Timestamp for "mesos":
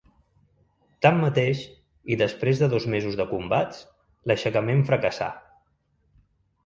2.95-3.19